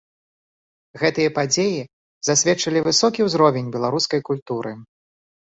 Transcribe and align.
Гэтыя 1.01 1.31
падзеі 1.37 1.77
засведчылі 2.31 2.79
высокі 2.89 3.19
ўзровень 3.29 3.71
беларускай 3.79 4.21
культуры. 4.33 4.71